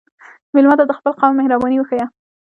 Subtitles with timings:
[0.53, 2.05] مېلمه ته د خپل قوم مهرباني وښیه.